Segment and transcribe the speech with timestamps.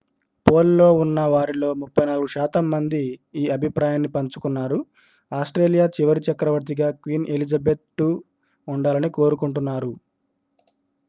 [0.47, 3.01] pole లో ఉన్న వారిలో 34 శాతం మంది
[3.35, 4.79] ఈ అభిప్రాయాన్ని పంచుకున్నారు
[5.31, 8.11] ఆస్ట్రేలియా చివరి చక్రవర్తిగా క్వీన్ ఎలిజబెత్ ii
[8.67, 9.93] ఉండాలని కోరుకుంటున్నారు